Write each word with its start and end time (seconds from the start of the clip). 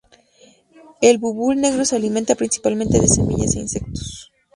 El 0.99 1.19
bulbul 1.19 1.61
negro 1.61 1.85
se 1.85 1.95
alimenta 1.95 2.33
principalmente 2.33 2.99
de 2.99 3.07
semillas 3.07 3.53
e 3.55 3.59
insectos. 3.59 4.31